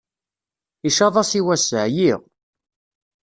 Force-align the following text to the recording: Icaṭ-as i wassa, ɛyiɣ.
Icaṭ-as 0.87 1.31
i 1.39 1.41
wassa, 1.45 1.79
ɛyiɣ. 1.87 2.19